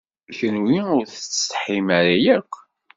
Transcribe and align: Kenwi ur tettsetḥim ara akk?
Kenwi 0.37 0.79
ur 0.97 1.03
tettsetḥim 1.07 1.87
ara 1.99 2.15
akk? 2.35 2.53